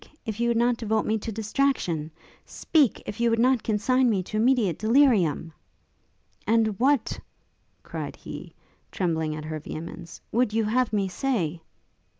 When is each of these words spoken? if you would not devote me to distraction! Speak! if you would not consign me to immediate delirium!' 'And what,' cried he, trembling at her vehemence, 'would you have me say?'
if 0.25 0.39
you 0.39 0.47
would 0.47 0.57
not 0.57 0.77
devote 0.77 1.05
me 1.05 1.15
to 1.19 1.31
distraction! 1.31 2.09
Speak! 2.43 3.03
if 3.05 3.19
you 3.19 3.29
would 3.29 3.37
not 3.37 3.61
consign 3.61 4.09
me 4.09 4.23
to 4.23 4.35
immediate 4.35 4.79
delirium!' 4.79 5.53
'And 6.47 6.69
what,' 6.79 7.19
cried 7.83 8.15
he, 8.15 8.55
trembling 8.91 9.35
at 9.35 9.45
her 9.45 9.59
vehemence, 9.59 10.19
'would 10.31 10.53
you 10.53 10.63
have 10.63 10.91
me 10.91 11.07
say?' 11.07 11.61